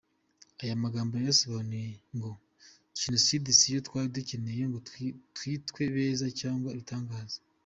[0.61, 2.31] Aya magambo wayasobanura ngo:
[3.01, 4.79] jenocide siyo twari dukeneye ngo
[5.35, 7.37] twitwe beza cyangwa ibitangaza.